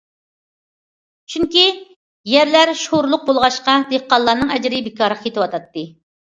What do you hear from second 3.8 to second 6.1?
دېھقانلارنىڭ ئەجرى بىكارغا كېتىۋاتاتتى.